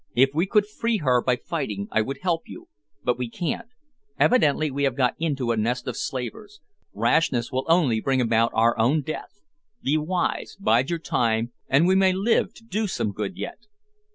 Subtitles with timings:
[0.15, 2.69] "If we could free her by fighting, I would help you,
[3.03, 3.67] but we can't.
[4.19, 6.59] Evidently we have got into a nest of slavers.
[6.91, 9.41] Rashness will only bring about our own death.
[9.83, 13.67] Be wise; bide your time, and we may live to do some good yet."